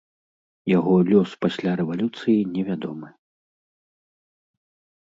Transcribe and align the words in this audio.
Яго 0.77 0.95
лёс 1.11 1.29
пасля 1.45 1.71
рэвалюцыі 1.83 2.47
невядомы. 2.57 3.07